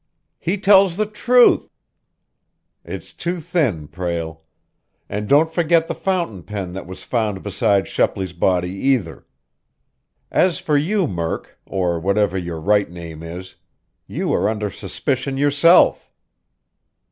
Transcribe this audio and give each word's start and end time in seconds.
"He 0.39 0.57
tells 0.57 0.97
the 0.97 1.05
truth" 1.05 1.69
"It's 2.83 3.13
too 3.13 3.39
thin, 3.39 3.87
Prale! 3.87 4.41
And 5.07 5.29
don't 5.29 5.53
forget 5.53 5.87
the 5.87 5.93
fountain 5.93 6.41
pen 6.41 6.71
that 6.71 6.87
was 6.87 7.03
found 7.03 7.43
beside 7.43 7.87
Shepley's 7.87 8.33
body, 8.33 8.71
either! 8.71 9.27
As 10.31 10.57
for 10.57 10.75
you 10.75 11.05
Murk, 11.05 11.59
or 11.67 11.99
whatever 11.99 12.35
your 12.35 12.59
right 12.59 12.89
name 12.89 13.21
is, 13.21 13.57
you 14.07 14.33
are 14.33 14.49
under 14.49 14.71
suspicion 14.71 15.37
yourself." 15.37 16.11